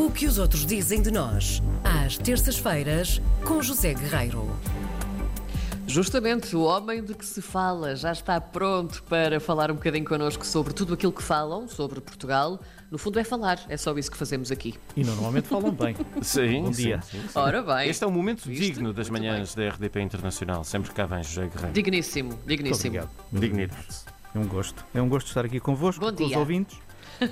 [0.00, 4.48] O que os outros dizem de nós, às terças-feiras, com José Guerreiro.
[5.86, 10.46] Justamente, o homem de que se fala já está pronto para falar um bocadinho connosco
[10.46, 12.58] sobre tudo aquilo que falam sobre Portugal.
[12.90, 14.74] No fundo é falar, é só isso que fazemos aqui.
[14.96, 15.94] E normalmente falam bem.
[16.22, 17.02] Sim, Bom sim, dia.
[17.02, 17.28] sim, sim.
[17.34, 17.90] Ora bem.
[17.90, 18.60] Este é um momento Viste?
[18.72, 20.64] digno das Muito manhãs da RDP Internacional.
[20.64, 21.72] Sempre cá vem José Guerreiro.
[21.74, 22.96] Digníssimo, Muito digníssimo.
[22.96, 23.10] obrigado.
[23.30, 23.86] Dignidade.
[24.34, 24.86] É um gosto.
[24.94, 26.38] É um gosto estar aqui convosco, Bom com os dia.
[26.38, 26.78] ouvintes.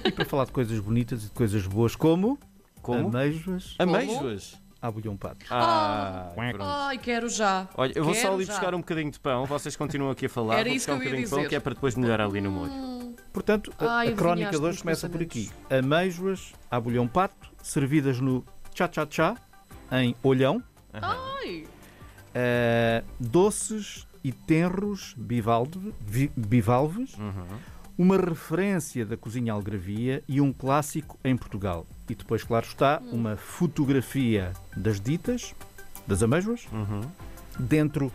[0.05, 2.39] E para falar de coisas bonitas e de coisas boas como,
[2.97, 3.09] Como?
[3.09, 4.61] ameijoas Ameijoas.
[4.81, 5.45] à bulhão pato.
[5.51, 6.63] Ah, pronto.
[6.63, 7.69] Ai, quero já.
[7.77, 8.53] Olha, eu vou só Quero ali já.
[8.53, 9.45] buscar um bocadinho de pão.
[9.47, 10.55] Vocês continuam aqui a falar.
[10.59, 11.49] Era vou isso buscar um que eu ia bocadinho de pão dizer.
[11.49, 13.15] que é para depois molhar ali no molho.
[13.33, 15.51] Portanto, a, Ai, a crónica adivinhaste de hoje meus começa por aqui.
[15.69, 15.79] pensamentos.
[15.93, 19.37] Ameijoas à bulhão pato, servidas no cha-cha-cha,
[19.93, 20.63] em olhão.
[20.93, 21.65] Ai,
[22.29, 27.15] Uh, doces e tenros bivalve- vi- bivalves,
[27.99, 31.85] uma referência da cozinha algravia e um clássico em Portugal.
[32.09, 35.53] E depois, claro está, uma fotografia das ditas,
[36.07, 36.69] das amêijoas,
[37.59, 38.13] dentro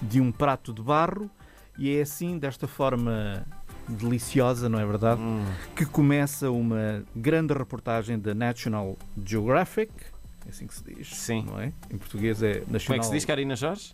[0.00, 1.30] de um prato de barro
[1.78, 3.46] e é assim, desta forma
[3.86, 5.20] deliciosa, não é verdade,
[5.76, 9.92] que começa uma grande reportagem da National Geographic,
[10.46, 11.44] é assim que se diz, Sim.
[11.44, 11.72] não é?
[11.90, 12.78] Em português é National...
[12.86, 13.92] Como é que se diz, Karina Jorge?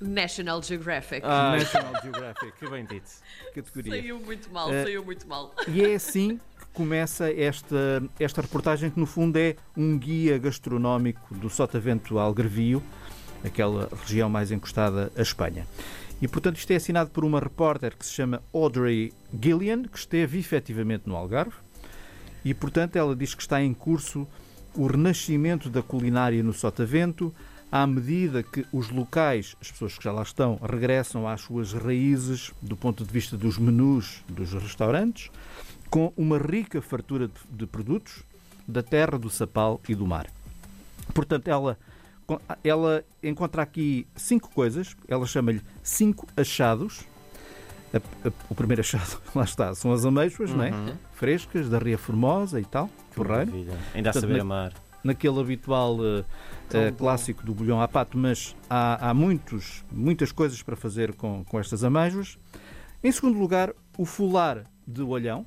[0.00, 1.20] National Geographic.
[1.24, 3.10] Ah, National Geographic, que bem dito.
[3.54, 3.92] categoria.
[3.92, 5.54] Saiu muito mal, Eh, saiu muito mal.
[5.68, 11.34] E é assim que começa esta, esta reportagem, que no fundo é um guia gastronómico
[11.34, 12.82] do Sotavento Algarvio,
[13.44, 15.66] aquela região mais encostada à Espanha.
[16.22, 19.12] E, portanto, isto é assinado por uma repórter que se chama Audrey
[19.42, 21.54] Gillian, que esteve efetivamente no Algarve.
[22.44, 24.26] E, portanto, ela diz que está em curso
[24.74, 27.34] o renascimento da culinária no Sotavento,
[27.72, 32.52] à medida que os locais, as pessoas que já lá estão, regressam às suas raízes
[32.60, 35.30] do ponto de vista dos menus dos restaurantes,
[35.88, 38.22] com uma rica fartura de, produtos
[38.66, 40.26] da terra, do sapal e do mar.
[41.14, 41.76] Portanto, ela,
[42.62, 47.00] ela encontra aqui cinco coisas, ela chama-lhe cinco achados.
[47.92, 50.70] A- a- o primeiro achado, lá está, são as ameixas, não é?
[51.14, 53.52] Frescas, da Ria Formosa e tal, porreiro.
[53.94, 54.72] Ainda a Portanto, saber na- amar.
[55.02, 56.96] Naquele habitual eh, bom.
[56.96, 61.58] clássico do bolhão à pato, mas há, há muitos, muitas coisas para fazer com, com
[61.58, 62.38] estas amêijoas.
[63.02, 65.46] Em segundo lugar, o fular de olhão.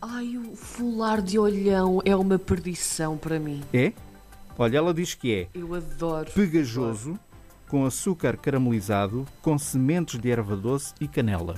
[0.00, 3.62] Ai, o fular de olhão é uma perdição para mim.
[3.72, 3.92] É?
[4.58, 6.30] Olha, ela diz que é Eu adoro.
[6.32, 7.18] pegajoso,
[7.68, 11.54] com açúcar caramelizado, com sementes de erva doce e canela.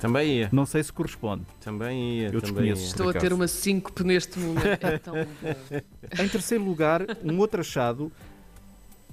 [0.00, 0.48] Também ia.
[0.50, 1.44] Não sei se corresponde.
[1.60, 2.28] Também ia.
[2.28, 2.82] Eu também desconheço.
[2.82, 2.86] ia.
[2.88, 4.60] Estou a ter uma síncope neste momento.
[4.82, 6.20] É tão bom.
[6.24, 8.10] Em terceiro lugar, um outro achado,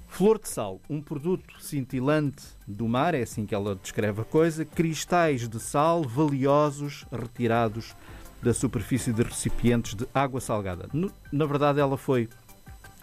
[0.07, 4.63] flor de sal, um produto cintilante do mar, é assim que ela descreve a coisa,
[4.65, 7.95] cristais de sal valiosos retirados
[8.41, 10.87] da superfície de recipientes de água salgada.
[10.93, 12.29] No- Na verdade, ela foi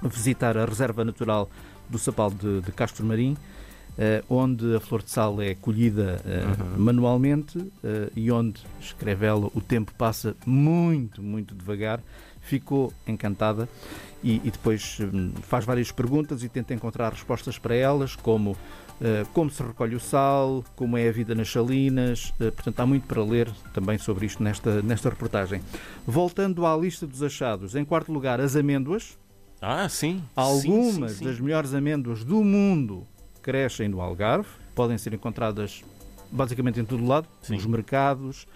[0.03, 1.51] visitar a reserva natural
[1.89, 3.37] do Sapal de, de Castro Marim,
[4.29, 6.43] onde a flor de sal é colhida eh,
[6.77, 12.01] manualmente eh, e onde, escreve ela, o tempo passa muito, muito devagar.
[12.41, 13.69] Ficou encantada
[14.23, 18.55] e, e depois hum, faz várias perguntas e tenta encontrar respostas para elas, como
[19.01, 22.33] eh, como se recolhe o sal, como é a vida nas salinas.
[22.41, 25.63] eh, portanto, há muito para ler também sobre isto nesta, nesta reportagem.
[26.07, 29.19] Voltando à lista dos achados, em quarto lugar, as amêndoas.
[29.61, 30.23] Ah, sim.
[30.37, 31.25] Algumas Sim, sim, sim.
[31.25, 33.07] das melhores amêndoas do mundo
[33.45, 35.85] crescem no Algarve, podem ser encontradas
[36.33, 37.55] basicamente em todo lado, Sim.
[37.55, 38.47] nos mercados,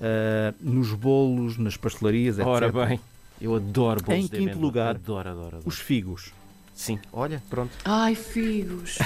[0.00, 2.48] eh, nos bolos, nas pastelarias, etc.
[2.48, 2.98] Ora bem,
[3.40, 4.62] eu adoro bolos Em de quinto amêndoa.
[4.62, 5.62] lugar, Adoro, adoro, adoro.
[5.66, 6.32] Os figos.
[6.74, 7.70] Sim, olha, pronto.
[7.84, 8.98] Ai, figos.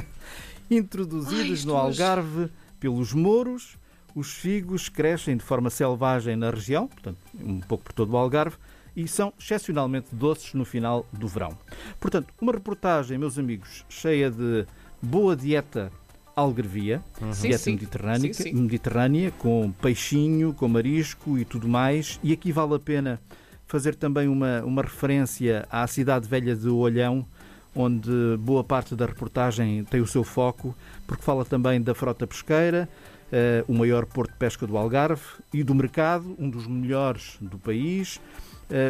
[0.70, 2.48] Introduzidos Ai, no Algarve
[2.78, 3.78] pelos mouros,
[4.14, 8.56] os figos crescem de forma selvagem na região, portanto, um pouco por todo o Algarve,
[8.96, 11.56] e são excepcionalmente doces no final do verão.
[12.00, 14.66] Portanto, uma reportagem, meus amigos, cheia de
[15.02, 15.92] boa dieta
[16.34, 17.02] algarvia,
[17.32, 17.72] Sim, dieta sim.
[17.72, 18.54] mediterrânea, Sim, sim.
[18.54, 22.18] mediterrânea, com peixinho, com marisco e tudo mais.
[22.22, 23.20] E aqui vale a pena
[23.66, 27.26] fazer também uma, uma referência à cidade velha de Olhão,
[27.74, 30.74] onde boa parte da reportagem tem o seu foco,
[31.06, 32.88] porque fala também da frota pesqueira,
[33.32, 35.22] eh, o maior porto de pesca do Algarve,
[35.52, 38.20] e do mercado, um dos melhores do país,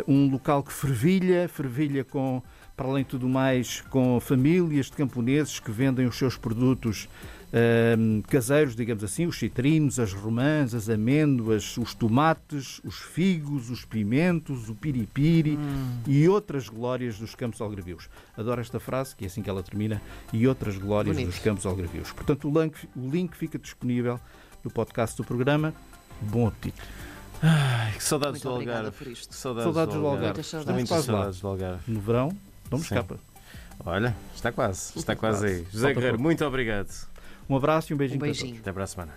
[0.06, 2.43] um local que fervilha, fervilha com,
[2.76, 7.08] para além de tudo mais, com famílias de camponeses que vendem os seus produtos
[7.52, 13.84] ehm, caseiros, digamos assim, os citrinos, as romãs, as amêndoas, os tomates, os figos, os
[13.84, 15.58] pimentos, o piripiri
[16.06, 18.08] e outras glórias dos campos algarvios.
[18.37, 20.00] Adoro esta frase, que é assim que ela termina,
[20.32, 21.32] e outras glórias Bonito.
[21.32, 22.12] dos campos algarvios.
[22.12, 24.19] Portanto, o link, o link fica disponível
[24.64, 25.75] no podcast do programa.
[26.20, 26.81] Bom apetite.
[27.43, 28.91] Ai, que saudades Muito do Algarve.
[28.93, 29.29] por isto.
[29.29, 30.25] Que saudades, Saudades do Algarve.
[30.27, 30.69] Muitas saudades.
[30.69, 31.17] Estamos Muitas quase lá.
[31.19, 31.93] saudades do Algarve.
[31.93, 32.29] No verão,
[32.71, 32.94] não me Sim.
[32.94, 33.17] escapa.
[33.85, 34.93] Olha, está quase.
[34.99, 35.53] Está quase aí.
[35.71, 36.23] José Falta Guerreiro, pouco.
[36.23, 36.88] muito obrigado.
[37.49, 38.41] Um abraço e um beijinho Um para todos.
[38.43, 38.61] beijinho.
[38.61, 39.12] Até para a semana.